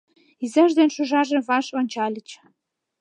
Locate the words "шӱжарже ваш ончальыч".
0.95-2.29